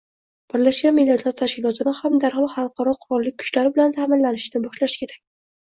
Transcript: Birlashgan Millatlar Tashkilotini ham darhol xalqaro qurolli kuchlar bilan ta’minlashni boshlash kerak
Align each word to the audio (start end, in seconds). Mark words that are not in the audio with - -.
Birlashgan 0.53 0.95
Millatlar 0.99 1.35
Tashkilotini 1.41 1.93
ham 1.99 2.17
darhol 2.25 2.49
xalqaro 2.55 2.97
qurolli 3.05 3.35
kuchlar 3.45 3.73
bilan 3.79 3.99
ta’minlashni 4.01 4.65
boshlash 4.69 5.03
kerak 5.05 5.25